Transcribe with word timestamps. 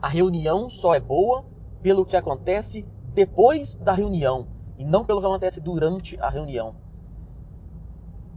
a 0.00 0.08
reunião 0.08 0.70
só 0.70 0.94
é 0.94 1.00
boa 1.00 1.44
pelo 1.82 2.04
que 2.04 2.16
acontece 2.16 2.86
depois 3.14 3.74
da 3.74 3.92
reunião 3.92 4.46
e 4.78 4.84
não 4.84 5.04
pelo 5.04 5.20
que 5.20 5.26
acontece 5.26 5.60
durante 5.60 6.18
a 6.20 6.28
reunião. 6.28 6.74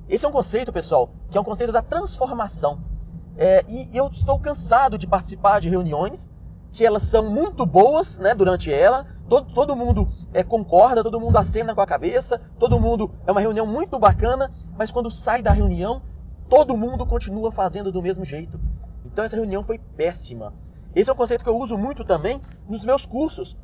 Esse 0.10 0.26
é 0.26 0.30
um 0.30 0.32
conceito, 0.32 0.74
pessoal, 0.74 1.10
que 1.30 1.38
é 1.38 1.42
um 1.42 1.44
conceito 1.44 1.72
da 1.72 1.82
transformação. 1.82 2.80
É, 3.38 3.64
e 3.68 3.90
eu 3.94 4.08
estou 4.08 4.40
cansado 4.40 4.98
de 4.98 5.08
participar 5.08 5.62
de 5.62 5.70
reuniões 5.70 6.32
que 6.72 6.86
elas 6.86 7.04
são 7.04 7.30
muito 7.30 7.66
boas 7.66 8.18
né, 8.18 8.34
durante 8.34 8.72
ela, 8.74 9.06
todo, 9.30 9.54
todo 9.54 9.76
mundo 9.76 10.12
é, 10.34 10.44
concorda, 10.44 11.04
todo 11.04 11.20
mundo 11.20 11.38
acena 11.38 11.74
com 11.74 11.82
a 11.82 11.86
cabeça, 11.86 12.42
todo 12.60 12.80
mundo 12.80 13.12
é 13.26 13.32
uma 13.32 13.42
reunião 13.42 13.66
muito 13.66 13.98
bacana, 14.00 14.52
mas 14.76 14.92
quando 14.92 15.10
sai 15.12 15.42
da 15.42 15.52
reunião, 15.52 16.02
todo 16.50 16.76
mundo 16.76 17.06
continua 17.06 17.52
fazendo 17.52 17.92
do 17.92 18.02
mesmo 18.02 18.26
jeito. 18.26 18.60
Então 19.06 19.24
essa 19.24 19.36
reunião 19.36 19.64
foi 19.64 19.78
péssima. 19.78 20.54
Esse 20.96 21.10
é 21.10 21.14
um 21.14 21.16
conceito 21.16 21.44
que 21.44 21.50
eu 21.50 21.58
uso 21.58 21.78
muito 21.78 22.04
também 22.04 22.42
nos 22.68 22.84
meus 22.86 23.06
cursos. 23.06 23.58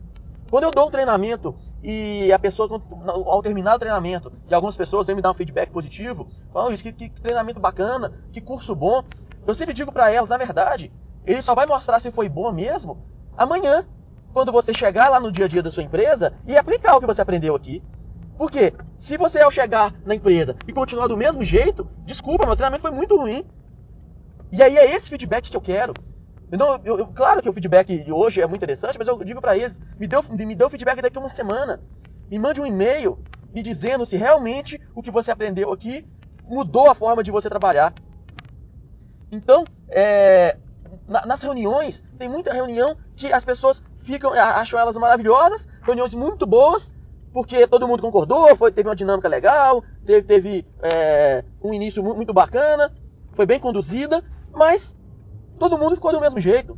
Quando 0.49 0.63
eu 0.63 0.71
dou 0.71 0.87
um 0.87 0.91
treinamento 0.91 1.55
e 1.83 2.31
a 2.33 2.39
pessoa, 2.39 2.81
ao 3.07 3.41
terminar 3.41 3.75
o 3.75 3.79
treinamento, 3.79 4.31
e 4.49 4.53
algumas 4.53 4.75
pessoas 4.75 5.05
vêm 5.05 5.15
me 5.15 5.21
dar 5.21 5.31
um 5.31 5.35
feedback 5.35 5.69
positivo, 5.69 6.27
falam, 6.51 6.73
isso, 6.73 6.83
que, 6.83 6.91
que 6.91 7.09
treinamento 7.21 7.59
bacana, 7.59 8.13
que 8.31 8.41
curso 8.41 8.75
bom. 8.75 9.03
Eu 9.45 9.53
sempre 9.53 9.73
digo 9.73 9.91
para 9.91 10.11
elas, 10.11 10.29
na 10.29 10.37
verdade, 10.37 10.91
ele 11.25 11.41
só 11.41 11.53
vai 11.53 11.65
mostrar 11.65 11.99
se 11.99 12.11
foi 12.11 12.27
bom 12.27 12.51
mesmo 12.51 13.05
amanhã, 13.37 13.85
quando 14.33 14.51
você 14.51 14.73
chegar 14.73 15.09
lá 15.09 15.19
no 15.19 15.31
dia 15.31 15.45
a 15.45 15.47
dia 15.47 15.63
da 15.63 15.71
sua 15.71 15.83
empresa 15.83 16.33
e 16.47 16.57
aplicar 16.57 16.95
o 16.95 16.99
que 16.99 17.05
você 17.05 17.21
aprendeu 17.21 17.55
aqui. 17.55 17.83
Porque 18.37 18.73
se 18.97 19.17
você 19.17 19.41
ao 19.41 19.51
chegar 19.51 19.93
na 20.05 20.15
empresa 20.15 20.55
e 20.67 20.73
continuar 20.73 21.07
do 21.07 21.17
mesmo 21.17 21.43
jeito, 21.43 21.87
desculpa, 22.05 22.45
meu 22.45 22.55
treinamento 22.55 22.81
foi 22.81 22.91
muito 22.91 23.17
ruim. 23.17 23.45
E 24.51 24.63
aí 24.63 24.77
é 24.77 24.95
esse 24.95 25.09
feedback 25.09 25.49
que 25.49 25.57
eu 25.57 25.61
quero. 25.61 25.93
Então, 26.51 26.79
eu, 26.83 26.99
eu, 26.99 27.07
claro 27.07 27.41
que 27.41 27.49
o 27.49 27.53
feedback 27.53 28.03
de 28.03 28.11
hoje 28.11 28.41
é 28.41 28.47
muito 28.47 28.59
interessante, 28.59 28.97
mas 28.97 29.07
eu 29.07 29.23
digo 29.23 29.39
para 29.39 29.55
eles, 29.55 29.79
me 29.99 30.07
dê, 30.07 30.45
me 30.45 30.55
dê 30.55 30.63
o 30.63 30.69
feedback 30.69 31.01
daqui 31.01 31.17
a 31.17 31.21
uma 31.21 31.29
semana. 31.29 31.79
Me 32.29 32.39
mande 32.39 32.59
um 32.59 32.65
e-mail 32.65 33.19
me 33.53 33.61
dizendo 33.61 34.05
se 34.05 34.17
realmente 34.17 34.79
o 34.95 35.01
que 35.01 35.11
você 35.11 35.31
aprendeu 35.31 35.71
aqui 35.71 36.05
mudou 36.43 36.89
a 36.89 36.95
forma 36.95 37.23
de 37.23 37.31
você 37.31 37.49
trabalhar. 37.49 37.93
Então, 39.31 39.67
é, 39.89 40.57
na, 41.07 41.25
nas 41.25 41.41
reuniões, 41.41 42.03
tem 42.17 42.27
muita 42.27 42.53
reunião 42.53 42.97
que 43.15 43.31
as 43.31 43.43
pessoas 43.43 43.83
ficam, 43.99 44.33
acham 44.33 44.79
elas 44.79 44.97
maravilhosas, 44.97 45.67
reuniões 45.83 46.13
muito 46.13 46.47
boas, 46.47 46.91
porque 47.31 47.67
todo 47.67 47.87
mundo 47.87 48.01
concordou, 48.01 48.55
foi, 48.55 48.71
teve 48.71 48.89
uma 48.89 48.95
dinâmica 48.95 49.27
legal, 49.27 49.83
teve, 50.05 50.23
teve 50.23 50.65
é, 50.81 51.43
um 51.61 51.73
início 51.73 52.03
muito 52.03 52.33
bacana, 52.33 52.91
foi 53.33 53.45
bem 53.45 53.59
conduzida, 53.59 54.23
mas 54.51 54.95
todo 55.59 55.77
mundo 55.77 55.95
ficou 55.95 56.11
do 56.11 56.21
mesmo 56.21 56.39
jeito. 56.39 56.77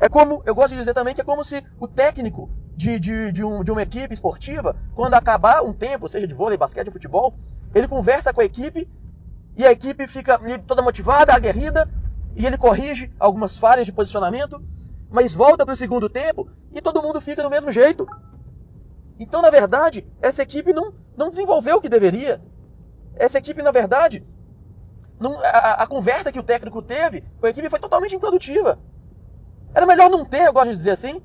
É 0.00 0.08
como, 0.08 0.42
eu 0.44 0.54
gosto 0.54 0.70
de 0.70 0.78
dizer 0.78 0.92
também 0.92 1.14
que 1.14 1.20
é 1.20 1.24
como 1.24 1.44
se 1.44 1.64
o 1.78 1.88
técnico 1.88 2.50
de, 2.76 2.98
de, 2.98 3.32
de, 3.32 3.44
um, 3.44 3.62
de 3.62 3.70
uma 3.70 3.82
equipe 3.82 4.12
esportiva, 4.12 4.76
quando 4.94 5.14
acabar 5.14 5.62
um 5.62 5.72
tempo, 5.72 6.08
seja 6.08 6.26
de 6.26 6.34
vôlei, 6.34 6.58
basquete, 6.58 6.90
futebol, 6.90 7.34
ele 7.74 7.88
conversa 7.88 8.32
com 8.34 8.40
a 8.40 8.44
equipe 8.44 8.88
e 9.56 9.64
a 9.64 9.72
equipe 9.72 10.06
fica 10.08 10.38
toda 10.66 10.82
motivada, 10.82 11.32
aguerrida, 11.32 11.88
e 12.36 12.44
ele 12.44 12.58
corrige 12.58 13.12
algumas 13.18 13.56
falhas 13.56 13.86
de 13.86 13.92
posicionamento, 13.92 14.60
mas 15.08 15.34
volta 15.34 15.64
para 15.64 15.74
o 15.74 15.76
segundo 15.76 16.08
tempo 16.08 16.50
e 16.72 16.80
todo 16.80 17.02
mundo 17.02 17.20
fica 17.20 17.42
do 17.42 17.50
mesmo 17.50 17.70
jeito. 17.70 18.06
Então, 19.18 19.40
na 19.40 19.50
verdade, 19.50 20.04
essa 20.20 20.42
equipe 20.42 20.72
não, 20.72 20.92
não 21.16 21.30
desenvolveu 21.30 21.76
o 21.76 21.80
que 21.80 21.88
deveria. 21.88 22.42
Essa 23.14 23.38
equipe, 23.38 23.62
na 23.62 23.70
verdade, 23.70 24.24
não, 25.18 25.38
a, 25.40 25.82
a, 25.82 25.86
conversa 25.86 26.32
que 26.32 26.38
o 26.38 26.42
técnico 26.42 26.82
teve 26.82 27.22
com 27.40 27.46
a 27.46 27.50
equipe 27.50 27.70
foi 27.70 27.78
totalmente 27.78 28.14
improdutiva. 28.14 28.78
Era 29.72 29.86
melhor 29.86 30.10
não 30.10 30.24
ter, 30.24 30.46
eu 30.46 30.52
gosto 30.52 30.70
de 30.70 30.76
dizer 30.76 30.90
assim, 30.90 31.22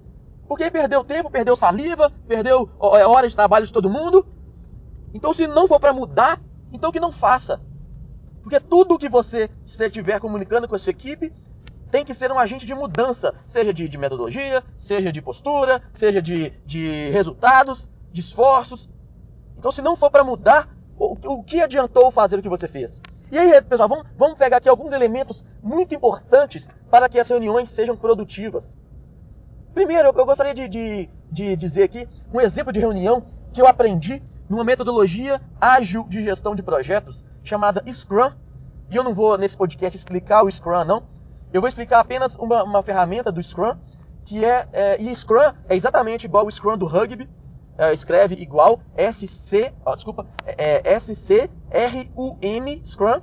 porque 0.48 0.70
perdeu 0.72 1.04
tempo, 1.04 1.30
perdeu 1.30 1.56
saliva, 1.56 2.12
perdeu 2.28 2.70
é, 2.96 3.06
horas 3.06 3.32
de 3.32 3.36
trabalho 3.36 3.66
de 3.66 3.74
todo 3.74 3.90
mundo. 3.90 4.26
Então, 5.14 5.34
se 5.34 5.48
não 5.48 5.68
for 5.68 5.80
para 5.80 5.94
mudar, 5.94 6.40
então 6.72 6.92
que 6.92 7.00
não 7.00 7.12
faça. 7.12 7.62
Porque 8.42 8.60
tudo 8.60 8.98
que 8.98 9.10
você 9.10 9.50
estiver 9.66 10.20
comunicando 10.20 10.68
com 10.68 10.76
a 10.76 10.80
sua 10.80 10.92
equipe 10.92 11.34
tem 11.92 12.06
que 12.06 12.14
ser 12.14 12.32
um 12.32 12.40
agente 12.40 12.66
de 12.66 12.74
mudança, 12.74 13.34
seja 13.46 13.74
de, 13.74 13.88
de 13.88 13.98
metodologia, 13.98 14.64
seja 14.78 15.12
de 15.12 15.22
postura, 15.22 15.82
seja 15.92 16.22
de, 16.22 16.52
de 16.66 17.10
resultados, 17.10 17.90
de 18.12 18.22
esforços. 18.22 18.90
Então, 19.58 19.72
se 19.72 19.82
não 19.82 19.96
for 19.96 20.10
para 20.10 20.24
mudar, 20.24 20.70
o, 20.98 21.18
o 21.34 21.44
que 21.44 21.62
adiantou 21.62 22.12
fazer 22.12 22.38
o 22.38 22.42
que 22.42 22.50
você 22.50 22.68
fez? 22.68 23.02
E 23.32 23.38
aí, 23.38 23.62
pessoal, 23.62 23.88
vamos, 23.88 24.08
vamos 24.18 24.38
pegar 24.38 24.58
aqui 24.58 24.68
alguns 24.68 24.92
elementos 24.92 25.46
muito 25.62 25.94
importantes 25.94 26.68
para 26.90 27.08
que 27.08 27.20
as 27.20 27.30
reuniões 27.30 27.70
sejam 27.70 27.96
produtivas. 27.96 28.76
Primeiro, 29.72 30.08
eu 30.08 30.26
gostaria 30.26 30.54
de, 30.54 30.68
de, 30.68 31.10
de 31.32 31.56
dizer 31.56 31.84
aqui 31.84 32.08
um 32.34 32.42
exemplo 32.42 32.74
de 32.74 32.80
reunião 32.80 33.24
que 33.54 33.62
eu 33.62 33.68
aprendi 33.68 34.24
numa 34.50 34.64
metodologia 34.64 35.40
ágil 35.62 36.06
de 36.10 36.24
gestão 36.24 36.56
de 36.56 36.64
projetos 36.64 37.24
chamada 37.44 37.84
Scrum. 37.94 38.32
E 38.90 38.96
eu 38.96 39.04
não 39.04 39.14
vou 39.14 39.38
nesse 39.38 39.56
podcast 39.56 39.96
explicar 39.96 40.44
o 40.44 40.50
Scrum, 40.50 40.84
não. 40.84 41.04
Eu 41.54 41.62
vou 41.62 41.68
explicar 41.68 42.00
apenas 42.00 42.36
uma, 42.36 42.64
uma 42.64 42.82
ferramenta 42.82 43.32
do 43.32 43.44
Scrum, 43.44 43.76
que 44.26 44.44
é, 44.44 44.68
é, 44.74 44.98
e 45.00 45.16
Scrum 45.16 45.54
é 45.68 45.76
exatamente 45.76 46.26
igual 46.26 46.48
o 46.48 46.52
Scrum 46.52 46.76
do 46.76 46.88
rugby. 46.88 47.30
É, 47.80 47.94
escreve 47.94 48.36
igual 48.36 48.82
SC, 48.96 49.74
ó, 49.86 49.96
desculpa, 49.96 50.28
é, 50.46 50.82
é 50.84 50.94
S-C-R-U-M, 50.94 52.82
Scrum. 52.84 53.22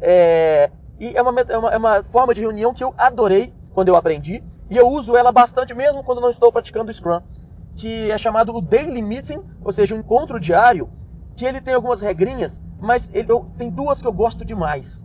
É, 0.00 0.70
e 0.98 1.16
é 1.16 1.22
uma, 1.22 1.40
é, 1.40 1.56
uma, 1.56 1.70
é 1.70 1.76
uma 1.76 2.02
forma 2.02 2.34
de 2.34 2.40
reunião 2.40 2.74
que 2.74 2.82
eu 2.82 2.92
adorei 2.98 3.54
quando 3.72 3.88
eu 3.88 3.96
aprendi. 3.96 4.42
E 4.68 4.76
eu 4.76 4.88
uso 4.88 5.16
ela 5.16 5.32
bastante 5.32 5.72
mesmo 5.72 6.02
quando 6.04 6.20
não 6.20 6.30
estou 6.30 6.52
praticando 6.52 6.92
Scrum. 6.92 7.22
Que 7.76 8.10
é 8.10 8.18
chamado 8.18 8.54
o 8.54 8.60
Daily 8.60 9.00
Meeting, 9.00 9.40
ou 9.64 9.72
seja, 9.72 9.94
um 9.94 10.00
encontro 10.00 10.40
diário. 10.40 10.90
Que 11.36 11.46
ele 11.46 11.60
tem 11.60 11.74
algumas 11.74 12.00
regrinhas 12.00 12.60
mas 12.80 13.10
ele, 13.12 13.30
eu, 13.30 13.46
tem 13.56 13.70
duas 13.70 14.00
que 14.00 14.06
eu 14.06 14.12
gosto 14.12 14.44
demais. 14.44 15.04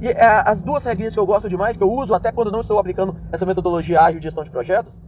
E 0.00 0.08
é, 0.08 0.24
as 0.24 0.60
duas 0.60 0.84
regrinhas 0.84 1.14
que 1.14 1.20
eu 1.20 1.26
gosto 1.26 1.48
demais, 1.48 1.76
que 1.76 1.82
eu 1.82 1.92
uso 1.92 2.14
até 2.14 2.32
quando 2.32 2.50
não 2.50 2.60
estou 2.60 2.78
aplicando 2.78 3.16
essa 3.30 3.46
metodologia 3.46 4.00
ágil 4.00 4.18
de 4.18 4.24
gestão 4.24 4.42
de 4.42 4.50
projetos, 4.50 5.00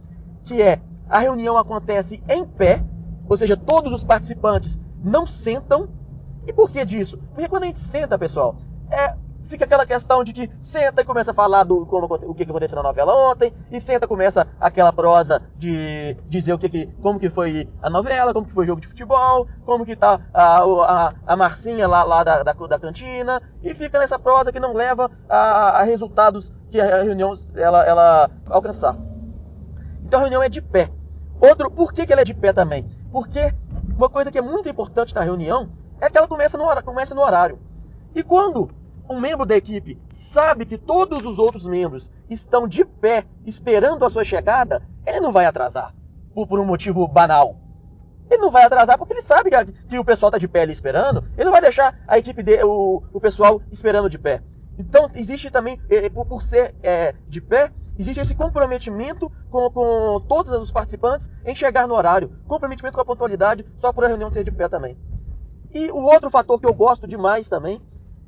que 0.45 0.61
é 0.61 0.79
a 1.09 1.19
reunião 1.19 1.57
acontece 1.57 2.21
em 2.27 2.45
pé, 2.45 2.83
ou 3.27 3.37
seja, 3.37 3.55
todos 3.55 3.93
os 3.93 4.03
participantes 4.03 4.79
não 5.03 5.25
sentam. 5.25 5.89
E 6.45 6.51
por 6.51 6.69
que 6.69 6.83
disso? 6.83 7.17
Porque 7.33 7.47
quando 7.47 7.63
a 7.63 7.67
gente 7.67 7.79
senta, 7.79 8.17
pessoal, 8.17 8.57
é, 8.91 9.15
fica 9.47 9.65
aquela 9.65 9.85
questão 9.85 10.23
de 10.23 10.33
que 10.33 10.49
senta 10.61 11.01
e 11.01 11.05
começa 11.05 11.31
a 11.31 11.33
falar 11.33 11.63
do 11.63 11.85
como, 11.85 12.05
o 12.05 12.33
que 12.33 12.43
aconteceu 12.43 12.75
na 12.75 12.83
novela 12.83 13.13
ontem, 13.31 13.53
e 13.71 13.79
senta 13.79 14.07
começa 14.07 14.47
aquela 14.59 14.91
prosa 14.91 15.41
de 15.57 16.17
dizer 16.27 16.53
o 16.53 16.59
que 16.59 16.87
como 17.01 17.19
que 17.19 17.29
foi 17.29 17.69
a 17.81 17.89
novela, 17.89 18.33
como 18.33 18.47
que 18.47 18.53
foi 18.53 18.63
o 18.65 18.67
jogo 18.67 18.81
de 18.81 18.87
futebol, 18.87 19.47
como 19.65 19.85
que 19.85 19.95
tá 19.95 20.19
a, 20.33 20.63
a, 20.63 21.13
a 21.25 21.35
Marcinha 21.35 21.87
lá, 21.87 22.03
lá 22.03 22.23
da, 22.23 22.43
da, 22.43 22.53
da, 22.53 22.79
cantina, 22.79 23.41
e 23.61 23.73
fica 23.73 23.99
nessa 23.99 24.17
prosa 24.17 24.51
que 24.51 24.59
não 24.59 24.73
leva 24.73 25.11
a, 25.29 25.81
a 25.81 25.83
resultados 25.83 26.51
que 26.71 26.81
a 26.81 27.03
reunião 27.03 27.33
ela, 27.55 27.85
ela 27.85 28.31
alcançar. 28.47 28.97
Então 30.13 30.21
a 30.21 30.25
reunião 30.25 30.43
é 30.43 30.47
de 30.47 30.61
pé. 30.61 30.91
Outro, 31.41 31.71
por 31.71 31.91
que, 31.91 32.05
que 32.05 32.13
ela 32.13 32.21
é 32.21 32.23
de 32.23 32.35
pé 32.35 32.53
também? 32.53 32.87
Porque 33.11 33.51
uma 33.97 34.07
coisa 34.07 34.31
que 34.31 34.37
é 34.37 34.43
muito 34.43 34.69
importante 34.69 35.15
na 35.15 35.21
reunião 35.21 35.71
é 35.99 36.07
que 36.07 36.15
ela 36.15 36.27
começa 36.27 36.55
no, 36.55 36.83
começa 36.83 37.15
no 37.15 37.21
horário. 37.21 37.57
E 38.13 38.21
quando 38.21 38.69
um 39.09 39.19
membro 39.19 39.43
da 39.43 39.57
equipe 39.57 39.99
sabe 40.13 40.67
que 40.67 40.77
todos 40.77 41.25
os 41.25 41.39
outros 41.39 41.65
membros 41.65 42.11
estão 42.29 42.67
de 42.67 42.85
pé 42.85 43.25
esperando 43.43 44.05
a 44.05 44.09
sua 44.11 44.23
chegada, 44.23 44.83
ele 45.03 45.19
não 45.19 45.31
vai 45.31 45.47
atrasar 45.47 45.95
por, 46.31 46.45
por 46.45 46.59
um 46.59 46.65
motivo 46.65 47.07
banal. 47.07 47.55
Ele 48.29 48.39
não 48.39 48.51
vai 48.51 48.65
atrasar 48.65 48.99
porque 48.99 49.13
ele 49.13 49.21
sabe 49.21 49.49
que, 49.49 49.71
que 49.89 49.97
o 49.97 50.05
pessoal 50.05 50.29
está 50.29 50.37
de 50.37 50.47
pé 50.47 50.61
ali 50.61 50.73
esperando. 50.73 51.23
Ele 51.35 51.45
não 51.45 51.51
vai 51.51 51.61
deixar 51.61 51.99
a 52.07 52.19
equipe 52.19 52.43
de, 52.43 52.63
o, 52.63 53.01
o 53.11 53.19
pessoal 53.19 53.63
esperando 53.71 54.11
de 54.11 54.19
pé. 54.19 54.43
Então 54.77 55.09
existe 55.15 55.49
também, 55.49 55.81
é, 55.89 56.07
por, 56.07 56.23
por, 56.27 56.43
ser 56.43 56.75
é, 56.83 57.15
de 57.27 57.41
pé, 57.41 57.71
existe 57.97 58.19
esse 58.19 58.35
comprometimento 58.35 59.31
com, 59.49 59.69
com 59.69 60.19
todos 60.27 60.51
os 60.53 60.71
participantes 60.71 61.29
em 61.45 61.55
chegar 61.55 61.87
no 61.87 61.95
horário. 61.95 62.31
Comprometimento 62.47 62.95
com 62.95 63.01
a 63.01 63.05
pontualidade, 63.05 63.65
só 63.79 63.91
por 63.91 64.03
a 64.03 64.07
reunião 64.07 64.29
ser 64.29 64.43
de 64.43 64.51
pé 64.51 64.67
também. 64.67 64.97
E 65.73 65.91
o 65.91 66.03
outro 66.03 66.29
fator 66.29 66.59
que 66.59 66.67
eu 66.67 66.73
gosto 66.73 67.07
demais 67.07 67.49
também 67.49 67.81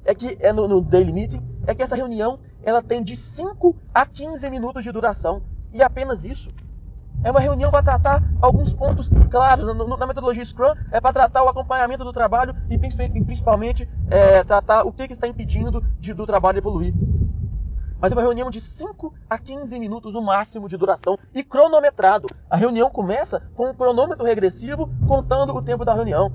é 0.03 0.13
que 0.13 0.37
é 0.39 0.53
no, 0.53 0.67
no 0.67 0.81
Daily 0.81 1.11
Meeting, 1.11 1.41
é 1.67 1.73
que 1.73 1.83
essa 1.83 1.95
reunião 1.95 2.39
ela 2.63 2.81
tem 2.81 3.03
de 3.03 3.15
5 3.15 3.75
a 3.93 4.05
15 4.05 4.49
minutos 4.49 4.83
de 4.83 4.91
duração. 4.91 5.43
E 5.71 5.83
apenas 5.83 6.25
isso. 6.25 6.49
É 7.23 7.31
uma 7.31 7.39
reunião 7.39 7.71
para 7.71 7.83
tratar 7.83 8.23
alguns 8.41 8.73
pontos 8.73 9.09
claros. 9.29 9.65
Na 9.97 10.07
metodologia 10.07 10.45
Scrum, 10.45 10.73
é 10.91 11.01
para 11.01 11.13
tratar 11.13 11.43
o 11.43 11.49
acompanhamento 11.49 12.03
do 12.03 12.13
trabalho 12.13 12.55
e 12.69 12.77
principalmente 12.77 13.89
é, 14.09 14.43
tratar 14.43 14.83
o 14.83 14.91
que, 14.91 15.07
que 15.07 15.13
está 15.13 15.27
impedindo 15.27 15.83
de, 15.99 16.13
do 16.13 16.25
trabalho 16.25 16.57
evoluir. 16.57 16.93
Mas 18.05 18.11
é 18.11 18.15
uma 18.15 18.21
reunião 18.21 18.51
de 18.51 18.61
5 18.61 19.15
a 19.27 19.35
15 19.35 19.79
minutos 19.79 20.13
no 20.13 20.21
máximo 20.21 20.69
de 20.69 20.77
duração 20.77 21.17
e 21.33 21.43
cronometrado. 21.43 22.27
A 22.47 22.55
reunião 22.55 22.87
começa 22.87 23.41
com 23.55 23.71
um 23.71 23.73
cronômetro 23.73 24.23
regressivo 24.23 24.87
contando 25.07 25.55
o 25.55 25.61
tempo 25.63 25.83
da 25.83 25.91
reunião 25.91 26.31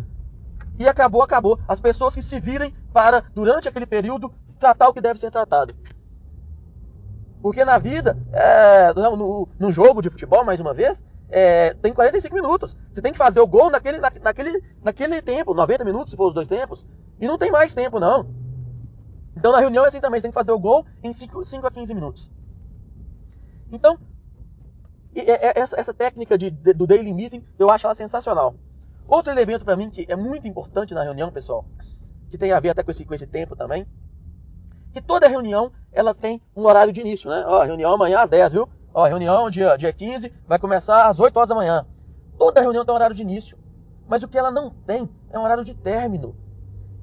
e 0.80 0.88
acabou, 0.88 1.22
acabou. 1.22 1.60
As 1.68 1.78
pessoas 1.78 2.12
que 2.12 2.24
se 2.24 2.40
virem 2.40 2.74
para, 2.92 3.22
durante 3.32 3.68
aquele 3.68 3.86
período, 3.86 4.32
tratar 4.58 4.88
o 4.88 4.92
que 4.92 5.00
deve 5.00 5.20
ser 5.20 5.30
tratado. 5.30 5.72
Porque 7.40 7.64
na 7.64 7.78
vida, 7.78 8.18
é, 8.32 8.92
no, 8.92 9.46
no, 9.56 9.70
jogo 9.70 10.02
de 10.02 10.10
futebol, 10.10 10.44
mais 10.44 10.58
uma 10.58 10.74
vez, 10.74 11.04
é, 11.28 11.72
tem 11.74 11.92
45 11.92 12.34
minutos. 12.34 12.76
Você 12.90 13.00
tem 13.00 13.12
que 13.12 13.18
fazer 13.18 13.38
o 13.38 13.46
gol 13.46 13.70
naquele, 13.70 13.98
na, 13.98 14.10
naquele, 14.20 14.60
naquele 14.82 15.22
tempo, 15.22 15.54
90 15.54 15.84
minutos, 15.84 16.10
se 16.10 16.16
for 16.16 16.26
os 16.26 16.34
dois 16.34 16.48
tempos. 16.48 16.84
E 17.20 17.28
não 17.28 17.38
tem 17.38 17.52
mais 17.52 17.72
tempo, 17.72 18.00
não. 18.00 18.39
Então 19.36 19.52
na 19.52 19.60
reunião 19.60 19.84
é 19.84 19.88
assim 19.88 20.00
também, 20.00 20.20
você 20.20 20.24
tem 20.24 20.30
que 20.30 20.38
fazer 20.38 20.52
o 20.52 20.58
gol 20.58 20.84
em 21.02 21.12
5, 21.12 21.44
5 21.44 21.66
a 21.66 21.70
15 21.70 21.94
minutos. 21.94 22.30
Então, 23.72 23.98
essa, 25.14 25.78
essa 25.78 25.94
técnica 25.94 26.36
de, 26.36 26.50
de, 26.50 26.72
do 26.72 26.86
daily 26.86 27.12
meeting, 27.12 27.44
eu 27.58 27.70
acho 27.70 27.86
ela 27.86 27.94
sensacional. 27.94 28.54
Outro 29.06 29.32
elemento 29.32 29.64
para 29.64 29.76
mim 29.76 29.90
que 29.90 30.06
é 30.08 30.16
muito 30.16 30.46
importante 30.46 30.94
na 30.94 31.02
reunião, 31.02 31.32
pessoal, 31.32 31.64
que 32.30 32.38
tem 32.38 32.52
a 32.52 32.60
ver 32.60 32.70
até 32.70 32.82
com 32.82 32.90
esse, 32.90 33.04
com 33.04 33.14
esse 33.14 33.26
tempo 33.26 33.56
também, 33.56 33.86
que 34.92 35.00
toda 35.00 35.28
reunião 35.28 35.72
ela 35.92 36.14
tem 36.14 36.40
um 36.54 36.64
horário 36.64 36.92
de 36.92 37.00
início, 37.00 37.30
né? 37.30 37.44
Ó, 37.46 37.62
reunião 37.62 37.92
amanhã 37.92 38.20
às 38.20 38.30
10, 38.30 38.52
viu? 38.52 38.68
Ó, 38.92 39.04
reunião 39.04 39.50
dia, 39.50 39.76
dia 39.76 39.92
15 39.92 40.32
vai 40.46 40.58
começar 40.58 41.08
às 41.08 41.18
8 41.18 41.36
horas 41.36 41.48
da 41.48 41.54
manhã. 41.54 41.86
Toda 42.38 42.60
reunião 42.60 42.84
tem 42.84 42.92
um 42.92 42.96
horário 42.96 43.14
de 43.14 43.22
início. 43.22 43.58
Mas 44.08 44.22
o 44.22 44.28
que 44.28 44.38
ela 44.38 44.50
não 44.50 44.70
tem 44.70 45.08
é 45.30 45.38
um 45.38 45.42
horário 45.42 45.64
de 45.64 45.74
término. 45.74 46.34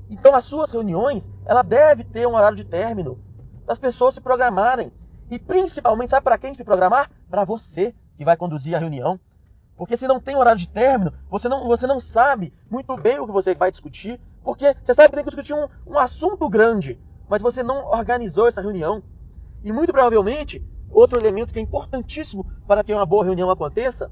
Então 0.10 0.36
as 0.36 0.44
suas 0.44 0.72
reuniões, 0.72 1.30
ela 1.46 1.62
deve 1.62 2.04
ter 2.04 2.28
um 2.28 2.36
horário 2.36 2.58
de 2.58 2.64
término. 2.64 3.20
As 3.68 3.80
pessoas 3.80 4.16
se 4.16 4.22
programarem. 4.22 4.92
E 5.30 5.38
principalmente, 5.38 6.12
sabe 6.12 6.24
para 6.24 6.38
quem 6.38 6.56
se 6.56 6.64
programar? 6.64 7.12
Para 7.30 7.44
você 7.44 7.94
que 8.16 8.24
vai 8.24 8.38
conduzir 8.38 8.76
a 8.76 8.80
reunião. 8.80 9.20
Porque 9.76 9.98
se 9.98 10.08
não 10.08 10.20
tem 10.20 10.36
horário 10.36 10.60
de 10.60 10.70
término, 10.70 11.14
você 11.30 11.50
não, 11.50 11.68
você 11.68 11.86
não 11.86 12.00
sabe 12.00 12.54
muito 12.70 12.96
bem 12.98 13.20
o 13.20 13.26
que 13.26 13.32
você 13.32 13.54
vai 13.54 13.70
discutir. 13.70 14.20
Porque 14.44 14.76
você 14.84 14.94
sabe 14.94 15.10
que 15.10 15.16
tem 15.16 15.24
que 15.26 15.30
discutir 15.30 15.54
um, 15.54 15.68
um 15.86 16.00
assunto 16.00 16.48
grande 16.50 17.00
mas 17.28 17.42
você 17.42 17.62
não 17.62 17.86
organizou 17.88 18.48
essa 18.48 18.62
reunião. 18.62 19.04
E 19.64 19.72
muito 19.72 19.92
provavelmente, 19.92 20.64
outro 20.90 21.20
elemento 21.20 21.52
que 21.52 21.60
é 21.60 21.62
importantíssimo 21.62 22.46
para 22.66 22.84
que 22.84 22.94
uma 22.94 23.06
boa 23.06 23.26
reunião 23.26 23.50
aconteça 23.50 24.12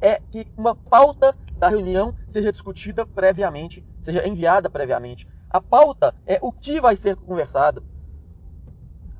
é 0.00 0.20
que 0.30 0.46
uma 0.56 0.74
pauta 0.74 1.36
da 1.58 1.68
reunião 1.68 2.14
seja 2.28 2.52
discutida 2.52 3.04
previamente, 3.04 3.84
seja 4.00 4.26
enviada 4.26 4.70
previamente. 4.70 5.26
A 5.50 5.60
pauta 5.60 6.14
é 6.26 6.38
o 6.40 6.52
que 6.52 6.80
vai 6.80 6.96
ser 6.96 7.16
conversado. 7.16 7.82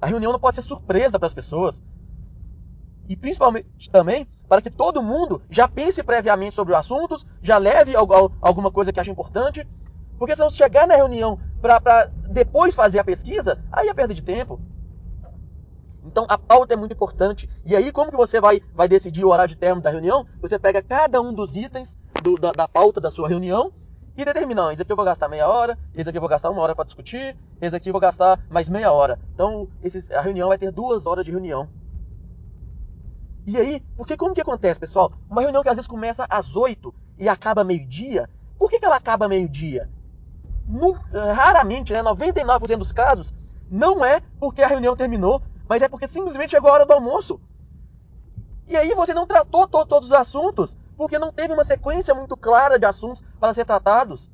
A 0.01 0.07
reunião 0.07 0.33
não 0.33 0.39
pode 0.39 0.57
ser 0.57 0.63
surpresa 0.63 1.19
para 1.19 1.27
as 1.27 1.35
pessoas. 1.35 1.83
E 3.09 3.17
principalmente 3.17 3.91
também 3.91 4.29
para 4.49 4.63
que 4.63 4.71
todo 4.71 5.03
mundo 5.03 5.43
já 5.51 5.67
pense 5.69 6.03
previamente 6.03 6.55
sobre 6.55 6.73
os 6.73 6.79
assuntos, 6.79 7.27
já 7.43 7.59
leve 7.59 7.95
alguma 7.97 8.71
coisa 8.71 8.93
que 8.93 9.01
ache 9.01 9.11
importante. 9.11 9.67
Porque 10.19 10.35
se 10.35 10.41
não 10.41 10.51
chegar 10.51 10.87
na 10.87 10.97
reunião 10.97 11.39
para 11.61 12.11
depois 12.31 12.75
fazer 12.75 12.99
a 12.99 13.05
pesquisa, 13.05 13.63
aí 13.71 13.89
é 13.89 13.95
perda 13.95 14.15
de 14.15 14.23
tempo. 14.23 14.61
Então 16.05 16.25
a 16.29 16.39
pauta 16.39 16.75
é 16.75 16.77
muito 16.77 16.95
importante. 16.95 17.49
E 17.65 17.77
aí, 17.77 17.93
como 17.93 18.11
que 18.11 18.17
você 18.17 18.41
vai, 18.41 18.63
vai 18.75 18.89
decidir 18.89 19.25
o 19.25 19.29
horário 19.29 19.55
de 19.55 19.61
término 19.61 19.83
da 19.83 19.91
reunião? 19.91 20.27
Você 20.41 20.59
pega 20.59 20.83
cada 20.83 21.21
um 21.21 21.33
dos 21.33 21.55
itens 21.55 21.99
do, 22.29 22.37
da, 22.37 22.53
da, 22.53 22.69
pauta 22.69 23.01
da 23.01 23.11
sua 23.11 23.29
reunião 23.29 23.73
e 24.17 24.25
determina, 24.25 24.73
esse 24.73 24.83
aqui 24.83 24.93
eu 24.93 24.97
vou 24.97 25.05
gastar 25.05 25.29
meia 25.29 25.49
hora, 25.49 25.79
esse 25.95 26.09
aqui 26.09 26.19
eu 26.19 26.21
vou 26.21 26.29
gastar 26.29 26.51
uma 26.51 26.61
hora 26.61 26.75
para 26.75 26.85
discutir, 26.85 27.37
esse 27.61 27.75
aqui 27.75 27.89
eu 27.89 27.93
vou 27.93 28.01
gastar 28.01 28.41
mais 28.51 28.69
meia 28.69 28.91
hora. 28.93 29.19
Então, 29.33 29.69
esses, 29.83 30.11
a 30.11 30.21
reunião 30.21 30.49
vai 30.49 30.59
ter 30.59 30.73
duas 30.73 31.07
horas 31.07 31.25
de 31.25 31.31
reunião. 31.31 31.69
E 33.47 33.57
aí, 33.57 33.83
porque 33.97 34.17
como 34.17 34.35
que 34.35 34.41
acontece, 34.41 34.79
pessoal? 34.79 35.13
Uma 35.31 35.41
reunião 35.41 35.63
que 35.63 35.69
às 35.69 35.77
vezes 35.77 35.89
começa 35.89 36.27
às 36.29 36.55
8 36.55 36.93
e 37.19 37.29
acaba 37.29 37.65
meio-dia, 37.65 38.29
por 38.59 38.69
que, 38.69 38.79
que 38.79 38.85
ela 38.85 38.97
acaba 38.97 39.29
meio-dia? 39.29 39.89
raramente, 41.35 41.95
né, 41.95 42.03
99% 42.03 42.77
dos 42.77 42.93
casos, 42.93 43.33
não 43.71 44.05
é 44.05 44.21
porque 44.39 44.63
a 44.63 44.69
reunião 44.69 44.95
terminou, 44.95 45.41
mas 45.67 45.81
é 45.81 45.89
porque 45.89 46.07
simplesmente 46.07 46.51
chegou 46.51 46.71
a 46.71 46.75
hora 46.75 46.87
do 46.87 46.93
almoço. 46.93 47.41
E 48.67 48.77
aí 48.77 48.95
você 48.95 49.15
não 49.15 49.27
tratou 49.27 49.67
to 49.67 49.87
todos 49.87 50.09
os 50.09 50.15
assuntos, 50.15 50.77
porque 50.99 51.17
não 51.17 51.33
teve 51.33 51.55
uma 51.55 51.63
sequência 51.63 52.13
muito 52.13 52.37
clara 52.37 52.77
de 52.77 52.85
assuntos 52.85 53.23
para 53.39 53.55
ser 53.55 53.65
tratados. 53.65 54.29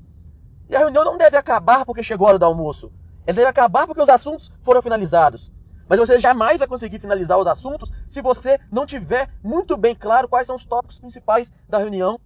E 0.66 0.74
a 0.74 0.78
reunião 0.78 1.04
não 1.04 1.18
deve 1.18 1.36
acabar 1.36 1.84
porque 1.84 2.02
chegou 2.02 2.26
a 2.26 2.30
hora 2.30 2.38
do 2.38 2.46
almoço. 2.46 2.90
Ela 3.26 3.36
deve 3.36 3.48
acabar 3.48 3.86
porque 3.86 4.00
os 4.00 4.08
assuntos 4.08 4.50
foram 4.62 4.80
finalizados. 4.80 5.52
Mas 5.86 5.98
você 5.98 6.18
jamais 6.18 6.58
vai 6.58 6.66
conseguir 6.66 6.98
finalizar 6.98 7.38
os 7.38 7.46
assuntos 7.46 7.92
se 8.08 8.22
você 8.22 8.58
não 8.72 8.86
tiver 8.86 9.28
muito 9.42 9.76
bem 9.76 9.94
claro 9.94 10.26
quais 10.26 10.46
são 10.46 10.56
os 10.56 10.64
tópicos 10.64 10.98
principais 10.98 11.52
da 11.68 11.76
reunião 11.76 12.18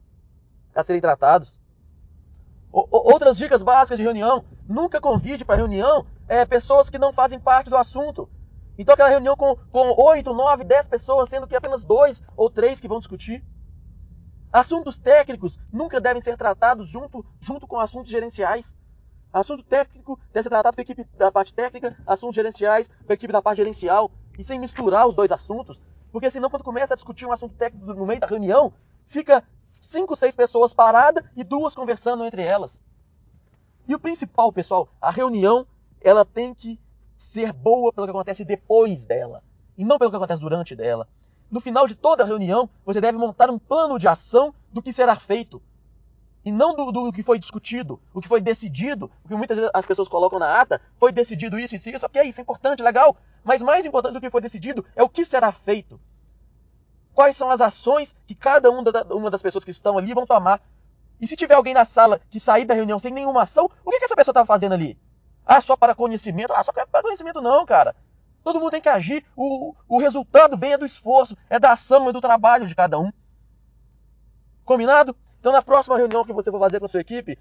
a 0.73 0.85
serem 0.85 1.01
tratados. 1.01 1.61
Outras 2.71 3.37
dicas 3.37 3.61
básicas 3.61 3.99
de 3.99 4.05
reunião: 4.05 4.45
nunca 4.69 5.01
convide 5.01 5.45
para 5.45 5.57
reunião 5.57 6.07
é, 6.29 6.45
pessoas 6.45 6.89
que 6.89 6.99
não 6.99 7.13
fazem 7.13 7.41
parte 7.41 7.69
do 7.69 7.77
assunto. 7.77 8.31
Então, 8.79 8.95
aquela 8.95 9.09
reunião 9.09 9.37
com, 9.37 9.57
com 9.73 10.01
8, 10.01 10.33
9, 10.33 10.63
10 10.63 10.87
pessoas, 10.87 11.29
sendo 11.29 11.49
que 11.49 11.57
apenas 11.57 11.83
dois 11.83 12.23
ou 12.37 12.49
três 12.49 12.79
que 12.79 12.87
vão 12.87 13.01
discutir. 13.01 13.43
Assuntos 14.53 14.99
técnicos 14.99 15.59
nunca 15.73 16.01
devem 16.01 16.23
ser 16.23 16.37
tratados 16.37 16.89
junto, 16.89 17.25
junto 17.41 17.67
com 17.67 17.79
assuntos 17.79 18.11
gerenciais. 18.11 18.77
Assunto 19.33 19.63
técnico 19.63 20.19
deve 20.33 20.45
ser 20.45 20.49
tratado 20.49 20.75
com 20.75 20.81
a 20.81 20.83
equipe 20.83 21.05
da 21.17 21.31
parte 21.31 21.53
técnica, 21.53 21.97
assuntos 22.07 22.35
gerenciais 22.35 22.89
com 22.89 23.13
a 23.13 23.15
equipe 23.15 23.33
da 23.33 23.43
parte 23.43 23.59
gerencial, 23.59 24.11
e 24.39 24.45
sem 24.45 24.59
misturar 24.59 25.07
os 25.07 25.15
dois 25.15 25.31
assuntos. 25.31 25.83
Porque 26.11 26.31
senão, 26.31 26.49
quando 26.49 26.65
começa 26.65 26.95
a 26.95 26.97
discutir 26.97 27.27
um 27.27 27.33
assunto 27.33 27.55
técnico 27.55 27.93
no 27.93 28.07
meio 28.07 28.21
da 28.21 28.27
reunião, 28.27 28.73
fica 29.07 29.45
cinco, 29.71 30.17
seis 30.17 30.35
pessoas 30.35 30.73
paradas 30.73 31.23
e 31.37 31.45
duas 31.45 31.75
conversando 31.75 32.25
entre 32.25 32.43
elas. 32.43 32.83
E 33.87 33.95
o 33.95 34.01
principal, 34.01 34.51
pessoal, 34.51 34.89
a 35.01 35.11
reunião, 35.11 35.67
ela 36.01 36.25
tem 36.25 36.55
que 36.55 36.81
ser 37.19 37.53
boa 37.53 37.93
pelo 37.93 38.07
que 38.07 38.11
acontece 38.11 38.45
depois 38.45 39.05
dela, 39.05 39.43
e 39.77 39.85
não 39.85 39.99
pelo 39.99 40.11
que 40.11 40.17
acontece 40.17 40.41
durante 40.41 40.75
dela. 40.75 41.07
No 41.51 41.61
final 41.61 41.87
de 41.87 41.95
toda 41.95 42.25
reunião, 42.25 42.69
você 42.85 43.01
deve 43.01 43.17
montar 43.17 43.51
um 43.51 43.59
plano 43.59 43.99
de 43.99 44.07
ação 44.07 44.55
do 44.73 44.83
que 44.83 44.93
será 44.93 45.17
feito. 45.17 45.63
E 46.45 46.53
não 46.53 46.75
do, 46.75 46.93
do, 46.93 47.13
que 47.13 47.23
foi 47.23 47.39
discutido, 47.39 48.01
o 48.15 48.21
que 48.21 48.29
foi 48.29 48.41
decidido, 48.41 49.11
o 49.25 49.29
que 49.29 49.35
muitas 49.35 49.57
vezes 49.57 49.71
as 49.75 49.85
pessoas 49.85 50.09
colocam 50.09 50.39
na 50.39 50.61
ata, 50.61 50.81
foi 50.99 51.11
decidido 51.13 51.59
isso, 51.59 51.75
isso, 51.75 51.91
isso, 51.91 52.07
ok, 52.07 52.23
isso 52.23 52.41
é 52.41 52.43
importante, 52.43 52.83
legal. 52.83 53.17
Mas 53.43 53.63
mais 53.63 53.85
importante 53.85 54.15
do 54.15 54.21
que 54.21 54.31
foi 54.31 54.41
decidido 54.41 54.85
é 54.95 55.03
o 55.03 55.09
que 55.09 55.25
será 55.25 55.51
feito 55.53 56.01
quais 57.19 57.37
são 57.37 57.51
as 57.51 57.61
ações 57.61 58.15
que 58.29 58.35
cada 58.37 58.71
uma 58.71 59.29
das 59.29 59.43
pessoas 59.43 59.65
que 59.65 59.73
estão 59.73 59.99
ali 59.99 60.15
vão 60.15 60.25
tomar. 60.25 60.61
E 61.21 61.27
se 61.27 61.35
tiver 61.35 61.55
alguém 61.55 61.75
na 61.75 61.85
sala 61.85 62.21
que 62.31 62.39
sair 62.39 62.65
da 62.65 62.75
reunião 62.75 62.97
sem 63.01 63.13
nenhuma 63.13 63.43
ação, 63.43 63.69
o 63.85 63.91
que, 63.91 63.99
que 63.99 64.05
essa 64.05 64.15
pessoa 64.15 64.31
está 64.31 64.47
fazendo 64.47 64.75
ali? 64.75 64.97
Ah, 65.45 65.61
só 65.61 65.77
para 65.77 65.97
conhecimento? 65.97 66.53
Ah, 66.53 66.63
só 66.63 66.73
para 66.73 67.03
conhecimento 67.03 67.41
não, 67.41 67.67
cara. 67.67 67.97
Todo 68.49 68.61
mundo 68.61 68.71
tem 68.71 68.81
que 68.81 68.89
agir. 68.89 69.27
O, 69.37 69.75
o 69.87 69.99
resultado 69.99 70.57
vem 70.57 70.73
é 70.73 70.79
do 70.79 70.87
esforço, 70.87 71.37
é 71.51 71.59
da 71.59 71.73
ação, 71.73 72.09
é 72.09 72.13
do 72.15 72.21
trabalho 72.23 72.67
de 72.67 72.75
cada 72.75 72.99
um. 72.99 73.13
Combinado? 74.65 75.15
Então, 75.39 75.53
na 75.53 75.61
próxima 75.61 75.99
reunião 75.99 76.25
que 76.25 76.33
você 76.33 76.51
for 76.51 76.59
fazer 76.59 76.79
com 76.81 76.87
a 76.87 76.89
sua 76.89 77.03
equipe, 77.03 77.39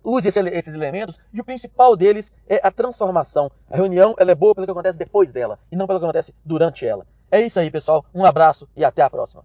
use 0.00 0.28
esse, 0.28 0.38
esses 0.38 0.72
elementos 0.72 1.18
e 1.32 1.40
o 1.40 1.44
principal 1.44 1.96
deles 1.96 2.32
é 2.48 2.60
a 2.62 2.70
transformação. 2.70 3.50
A 3.68 3.76
reunião 3.76 4.14
ela 4.16 4.30
é 4.30 4.34
boa 4.36 4.54
pelo 4.54 4.64
que 4.64 4.70
acontece 4.70 4.96
depois 4.96 5.32
dela 5.32 5.58
e 5.72 5.76
não 5.76 5.88
pelo 5.88 5.98
que 5.98 6.04
acontece 6.04 6.32
durante 6.44 6.86
ela. 6.86 7.04
É 7.32 7.40
isso 7.40 7.58
aí, 7.58 7.68
pessoal. 7.68 8.04
Um 8.14 8.24
abraço 8.24 8.68
e 8.76 8.84
até 8.84 9.02
a 9.02 9.10
próxima. 9.10 9.44